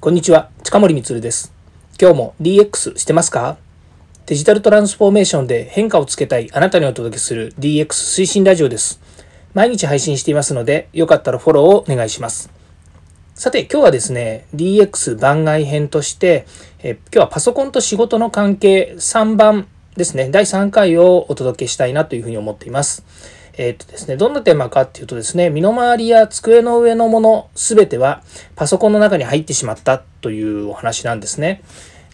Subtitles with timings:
[0.00, 1.52] こんにちは、近森光です。
[2.00, 3.56] 今日も DX してますか？
[4.26, 9.00] デジタルトランスフォーメーションで変化をつけたいあなたにお届けする DX 推進ラジオです。
[9.54, 12.48] 毎日配信していますので、よかったらフォローをお願いします。
[13.34, 16.46] さて、今日はですね、DX 番外編として、
[16.80, 23.04] え今日はパソコンと仕事の関係3番ですね、第3回をお届けしたいなというふうに思っています。
[23.58, 28.22] えっ、とですね、どんなテーマかっていうとですね、身の回りや机の上のものすべては
[28.54, 31.62] パソコンの中に入ってしまったというお話なんですね。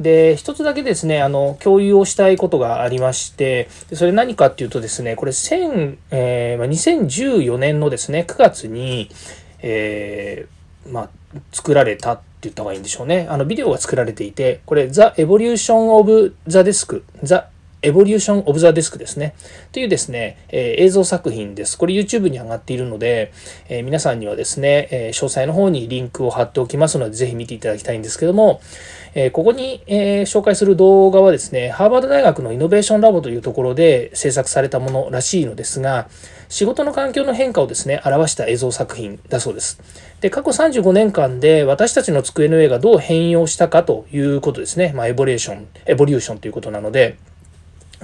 [0.00, 9.10] で、一つだけですね、あの、共有をしたいことがありまして、それ何かっていうとですね、これ、1000えー、2014年のですね、9月に、
[9.60, 11.08] えー、まあ、
[11.52, 13.26] 作られたって言った方がいいんでしょうね。
[13.30, 17.40] あの、ビデオが作られていて、これ、The Evolution of the Desk、The
[17.82, 19.34] エボリューション・オブ・ザ・デスクですね。
[19.72, 21.76] というですね、えー、映像作品です。
[21.76, 23.32] これ YouTube に上がっているので、
[23.68, 28.60] えー、皆さんにはですね、えー、詳細の方にリンクを貼っておきますので、ぜひ見ていただきたいんですけども、
[29.18, 36.08] えここに、え紹介する動画はですね、ハーバード大学のイノベーションラボというところで制作されたものらしいのですが、
[36.50, 39.80] 仕事の環境の変化をですね、表した映像作品だそうです。
[40.20, 44.92] で、過去35年間で私たちの机の上がどう変容したかということですね。
[44.94, 47.16] まあ、エボリューション、エボリューションということなので、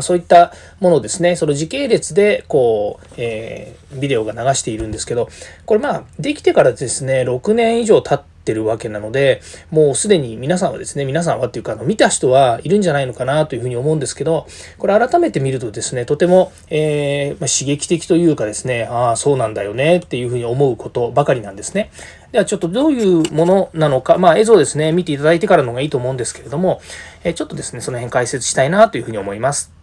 [0.00, 5.28] そういったものですね、その時系列で、こう、えー、ビデオが流しているんですけど、
[5.64, 14.46] これまあ、できてからですね、6年以上経ってるわけなので、もうすでに皆さんはですね、皆さんはっていうか、あの見た人はいるんじゃないのかなというふうに思うんですけど、
[14.78, 21.90] これ改めて見るとですね、とても、えー、ま刺激的というかですね、ああ、そうなんだよねっていうふうに思うことばかりなんですね。
[22.32, 26.80] ではちょっとどういうものなのか、まあ映像ですね、見ていただいてからのがいいと思うんですけれども、
[27.24, 29.75] えちょっとですね、その辺解説したいなというふうに思います。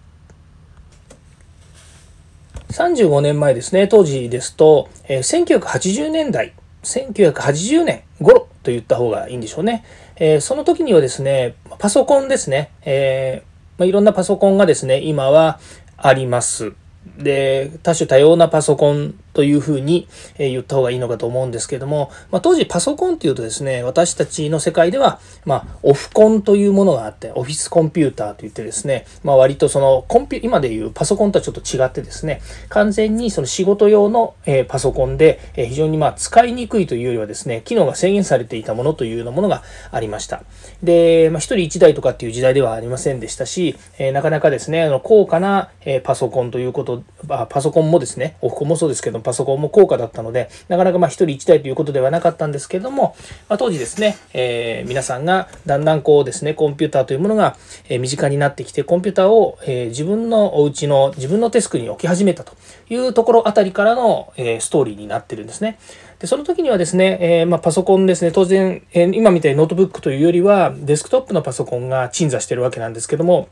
[2.73, 9.85] 35年前ですね、当時ですと、えー、1980年代、1980年頃と言った方がいいんでしょうね。
[10.15, 15.59] えー、その時にはですね、パソコンですね、えー、まあ、いろんなパソコンがですね、今は
[15.97, 16.73] あります。
[17.19, 20.07] で、多種多様なパソコンというふうに
[20.37, 34.35] 言った方がいいのかと思うんですけども、まあ、当時パソコンっていうとですね、私たちの世界では、まあ、オフコンというものがあって、オフィスコンピューターといってですね、まあ、割とそのコンピュ、今でいうパソコンとはちょっと違ってですね、完全にその仕事用の、
[34.67, 40.43] パソコンで、非常にまあ使いにくいというよりはですね、機能が制限されていたものというようなものがありました。
[40.83, 43.75] で、まあ、一人一台とかっていう時代ではありませんでしたし、
[44.13, 45.69] なかなかですね、あの高価な、
[46.03, 47.03] パソコンということ、
[47.49, 53.15] パソコンもですね、オフコンもそうですけど、パソコンも高価だったので、なかなかまあ一人一台ということではなかったんですけれども、
[53.49, 57.55] まあ、当時ですね、えー、皆さんがだんだんこうですね、コンピューターというものが、
[57.89, 62.53] 身近になってきて、コンピューターを、え自分のお家の自分のデスクに置き始めたと
[62.89, 65.77] いうところあたりからの、えストーリーになってるんですね。
[66.19, 73.49] でその時にはですね、えー、まあ、パソコンですね、当然、えー、今みたいにノートブックというよりは、デスクトップのパソコンが鎮座してるわけなんですけども、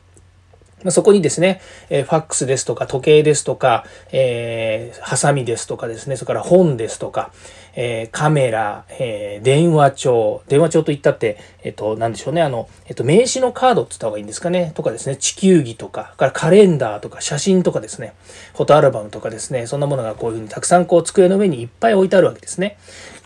[0.89, 7.31] そこにですね、えファックスですとか時計ですとか、えー、ハサミですとかですね、それから本ですとか、
[7.75, 18.13] えー、カメラ、えー、電話帳、電話帳といったって、えっ、と、なんでしょうね、あの、えっ、と、名刺のカードって言った方がいいんですかね、とかですね、地球儀とか、からカレンダーとか写真とかですね、
[18.53, 22.77] フォトアルバムとかですね、そんなものがこういうふうにたくさんこう机の上にいっぱい置いてあるわけですね。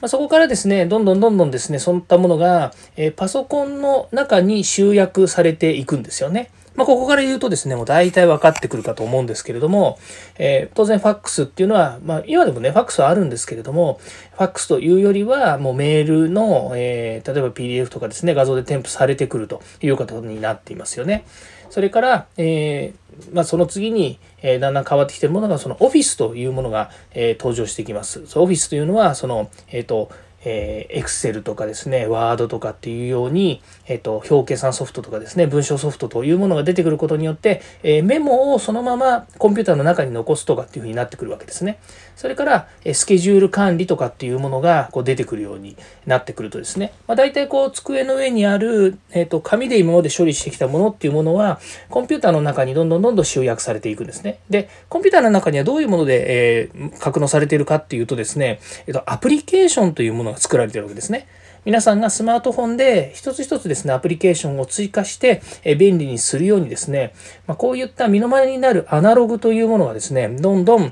[0.01, 6.51] まあ、そこからですね、どんどんどんどんですね、そういったものが、えパソコンの中に集約されていくんですよね。
[6.75, 9.97] まあ、ここから言うとですね、もう大体分かってくるかと思うんですけれども、
[10.37, 13.99] えー、当然ファックスっていうのは、まあ、今でもね、ファックスはあるんですけれども、
[14.33, 21.25] ファックスというよりは、もうメールの、えー、例えば PDF とかですね、画像で添付されてくるということになっていますよね。
[21.69, 28.27] それから、えー、まあ、その次に、えー、だんだん変わってきているものが、そのオフィスというものが、えー、登場してきます。
[28.27, 30.09] そオフィスというのは、その、えっ、と、
[30.45, 41.79] えー、Excel とかですね、Word とかっていうように、えっ、ー、と、表計算ソフトとかですね、文章ソフトというものが出てくることによって、えー、メモをそのままコンピューターの中に残すとかっていうふうになってくるわけですね。
[42.15, 51.59] それから、えスケジュール管理とかっていうものがこう出てくるようになってくるとですね、まあ、大体こう、机の上にある、えっ、と、紙で今まで処理してきたものっていうものは、
[51.89, 54.39] コンピューターの中にどんどんどんどん集約されていくんですね。
[54.49, 61.27] で、コンピューターの中にはどういうもので、え格納されているかっていうとですね、えっ、と、アプリケーションというものが作られてるわけですね。
[61.65, 65.41] 皆さんがスマートフォンで一つ一つですね、アプリケーションを追加して
[65.79, 67.13] 便利にするようにですね、
[67.47, 70.91] まこういった身の回りになるアナログというものがですね、どんどん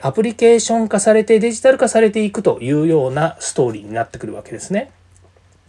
[0.00, 4.92] アプリケーション化されてデジタル化されていくというようなストーリーになってくるわけですね。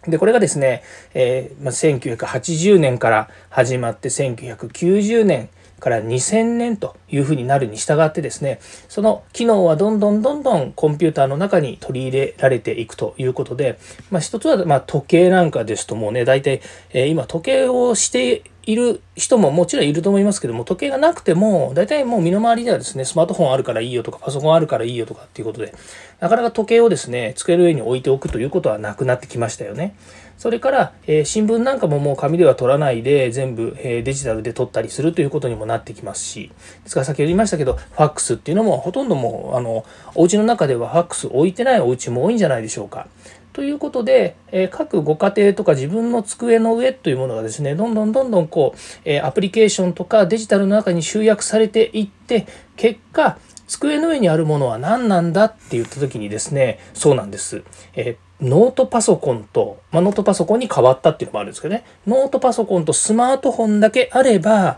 [0.08, 0.84] で、これがですね、
[1.14, 5.50] え、ま1980年から始まって1990年
[5.86, 8.60] から2000年というふうになるに従ってですね
[8.90, 13.78] その機能はどんどんどんどんコンピューターの中に取り入れられていくということで、
[14.10, 25.76] まあ、一つはま時計なんかですともうね大体、え今時計をしている人ももちろんいると思いますけども時計がなくても大体もう身の回りではですねスマートフォンあるからいいよとかパソコンあるからいいよとかっていうことで
[26.20, 29.96] なかなか時計をですね机の上に置いておくということはなくなってきましたよね。
[30.38, 36.52] それから、えー、新聞なんかももう紙では取らないで全部、えー、デジタルで取ったりするということにもなってきますし
[36.84, 43.08] ですから先ほど言いましたけどファックスっていうのもほとんどもうあのお家の中ではファックス置いてないお家も多いんじゃないでしょうか。
[43.56, 57.64] ということで、え各ご家庭とか自分の机の上というものがですね、どんどんどんどんこう、えアプリケーションとかデジタルの中に集約されていって、結果、机の上にあるものは何なんだって言った時にですね、そうなんです。
[57.96, 64.78] えノートパソコンと、まあ、ノートパソコンに変わったっていうのもあるんですけどね、ノートパソコンとスマートフォンだけあれば、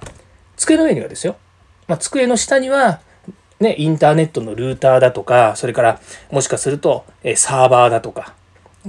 [0.55, 1.37] 机の上にはですよ、
[1.87, 2.99] まあ、机の下には
[3.59, 5.99] ね、インターネットのルーターだとか、それから
[6.31, 8.35] もしかすると、えサーバーだとか、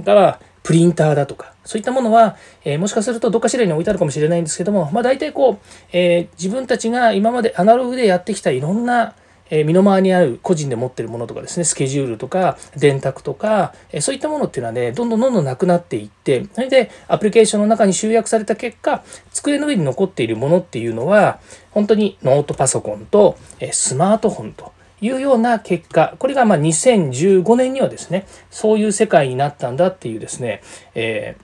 [0.05, 5.57] からプリンターだとか、そういったものは、えー、もしかするとどっかしらに置いてあるかもしれないんですけども、まあ大体こう、
[5.91, 9.15] えー、自分たちが今までアナログでやってきたいろんな、
[9.49, 21.39] え、身の回りにある個人で持ってるものとかですね、スケジュールとか電卓とか、えそういったものっていうのはね、どんどんどんどんなくなっていって、それでアプリケーションの中に集約された結果、机の上に残っているものっていうのは、
[21.71, 30.61] 本当にノートパソコンと、えスマートフォンと、いうような結果、これがま2015年にはですね、そういう世界になったんだっていうですね、
[30.93, 31.37] え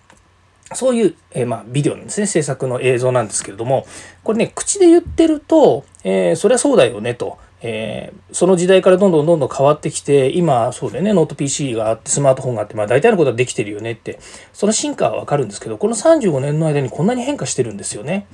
[0.69, 3.85] ー、そういう、えー、まあ、ビデオなんですね、制作の映像なんですけれども、
[4.23, 7.37] これね、口で言ってると、えー、そりゃそうだよねと。
[7.67, 14.19] えー、その時代からどんどんどんどん変わってきて、今、そうだよね、ノート PC があって、スマートフォンがあって、まあ大体のことはできてるよねって、
[14.53, 18.27] その進化はわかるんですけど、この35年の間にこんなに変化してるんですよね。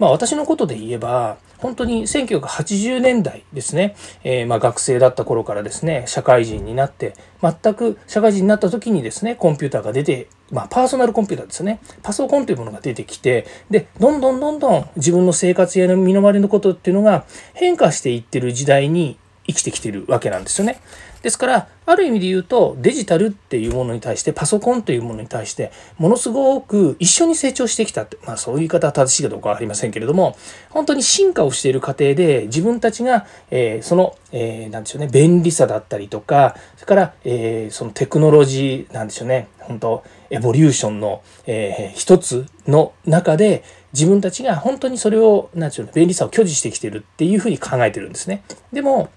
[0.00, 3.94] まあ私のことで言えば、本当に1980年代ですね、
[4.24, 19.16] えー、ま学生だった頃からですね、社会人になって、全く社会人になった時にですね、コンピューターが出て、まあ、パーソナルコンピューターですね、パソコンというものが出てきて、で、どんどんどんどん自分の生活や身の回りのことっていうのが変化していってる時代に
[19.52, 20.80] 生きてきてるわけなんですよね。
[21.22, 30.36] ですから、ある意味で言うと、デジタルっていうものに対して、パソコンというものに対して、ものすごく一緒に成長してきたって、まあそういう言い方は正しいかどうかわかりませんけれども、
[30.70, 43.62] 本当に進化をしている過程で、自分たちが、えー、その、えー、なんでしょうね、便利さだったりとか、それから、えー、そのテクノロジー、なんでしょうね、本当エボリューションの、えー、一つの中で、
[43.92, 48.42] 自分たちが本当にそれを、なんでしょうね、便利さを享受してきてるっていうふうに考えてるんですね。
[48.72, 49.10] でも、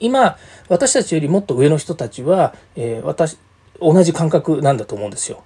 [0.00, 0.36] 今、
[0.68, 3.38] 私たちよりもっと上の人たちは、えー、私、
[3.80, 5.44] 同じ感覚なんだと思うんですよ。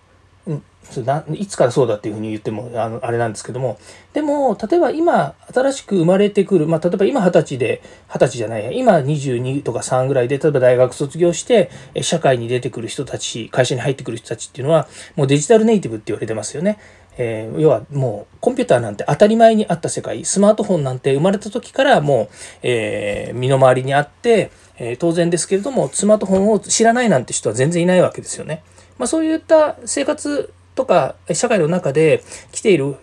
[1.35, 3.79] いつからそうだっていうふうに言ってもあのあれなんですけども
[4.14, 11.70] でも例えば今新しく生まれてくる、まあ、例えば今二十歳で二十歳じゃないや今22とか3ぐらいで例えば大学卒業して
[12.00, 16.79] 社会に出てくる人たち会社に入ってくる人たちっていうのはもうデジタルネイティブって言われてますよね。
[17.18, 22.28] えー、要はもうコンピューターなんて当たり前にあった世界スマートフォンなんて生まれた時からもう、
[22.62, 28.62] えー、身の回りにあって、えー、当然ですけれどもスマートフォンを知らないなんて人は全然いないわけですよね。
[28.98, 32.22] まあ、そういった生活とか社会の中で
[32.52, 32.96] 来ている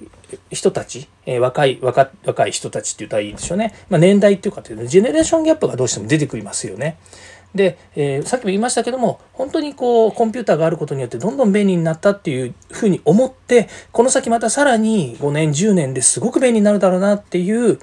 [0.49, 6.97] 人たち、えー、若い若若い人たちって言ったらいいでしょうね、まあ、年代っていうかというとジェネレーションギャップがどうしても出てくりますよね。
[7.55, 17.79] で、えー、さっきも言いましたけども本当にこうコンピューターがあることによってどんどん便利になったっていうふうに思ってこの先またさらに5年10年ですごく便利になるだろうなっていう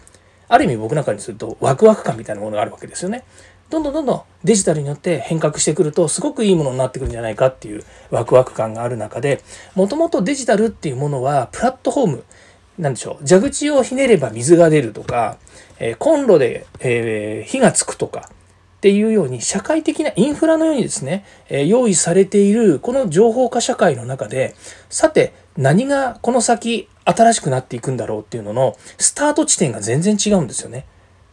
[0.49, 3.25] ある意味僕なんかにするとワクワク感みたいなものがあるわけですよね。
[3.71, 9.41] どんどんどんどんデジタルによって変革してくるとすごくいいものになってくるんじゃないかっていうワクワク感がある中で
[9.75, 12.25] もともとデジタルっていうものはプラットフォーム
[12.79, 15.39] なんでしょう蛇口をひねれば水が出るとか、
[15.79, 18.29] えー、コンロで、えー、火がつくとか
[18.83, 24.57] っていうように社会的なインフラのようにですね、え用意されているこの情報化社会の中で
[24.91, 30.85] さて何がこの先新しくなっていくんだろうっていうののスタート地点が全然違うんですよね。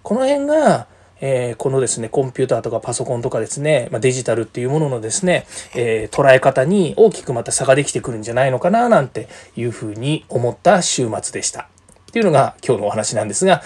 [0.03, 0.86] この辺が
[1.22, 9.27] えー、このですね、コンピューターとかパソコンとかですね、まあ、デジタルっていうもののですね、えー、捉え方に大きくまた差ができてくるんじゃないのかななんて
[9.58, 11.68] いうふうに思った週末でした。
[12.10, 13.62] っていうのが今日のお話なんですが、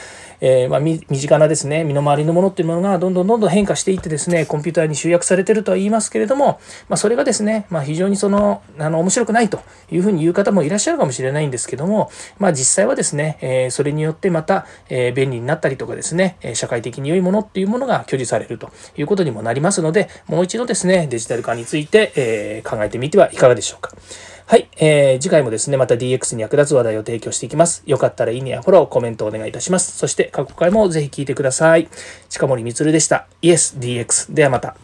[0.45, 6.59] えー、まあ、身近なですね、身の回りのものっていうものがどんどんどんどん変化していってですね、コンピューターに集約されてるとは言いますけれども、
[6.89, 23.91] まあ、それがですね、まあ、非常にその、あの、面白くないというふうに言う方もいらっしゃるかもしれないんですけども、まあ、実際はですね、えー、それによってまた、えー、便利になったりとかですね、社会的に良いものっていうものが享受されるということにもなりますので、もう一度ですね、デジタル化について、え考えてみてはいかがでしょうか。
[24.45, 27.81] はい、えー、次回もですね、また DX に役立つ話題を提供していきます。
[27.85, 29.97] よかったらいいねやフォロー、コメントお願いいたします。
[29.97, 31.87] そして過去回もぜひ聞いてください。
[32.29, 33.27] 近森光でした。
[33.41, 34.33] イエス DX。
[34.33, 34.75] ではまた。